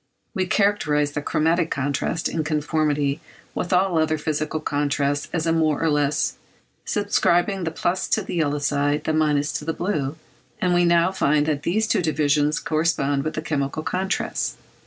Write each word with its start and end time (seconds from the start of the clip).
We 0.33 0.47
characterised 0.47 1.13
the 1.13 1.21
chromatic 1.21 1.69
contrast, 1.69 2.27
in 2.27 2.43
conformity 2.43 3.19
with 3.53 3.71
all 3.71 3.99
other 3.99 4.17
physical 4.17 4.59
contrasts 4.59 5.29
as 5.31 5.45
a 5.45 5.53
more 5.53 5.83
and 5.83 5.93
less; 5.93 6.37
ascribing 6.95 7.65
the 7.65 7.69
plus 7.69 8.07
to 8.07 8.23
the 8.23 8.33
yellow 8.33 8.57
side, 8.57 9.03
the 9.03 9.13
minus 9.13 9.53
to 9.59 9.63
the 9.65 9.73
blue; 9.73 10.15
and 10.59 10.73
we 10.73 10.85
now 10.85 11.11
find 11.11 11.45
that 11.45 11.61
these 11.61 11.85
two 11.85 12.01
divisions 12.01 12.59
correspond 12.59 13.23
with 13.23 13.35
the 13.35 13.43
chemical 13.43 13.83
contrasts. 13.83 14.57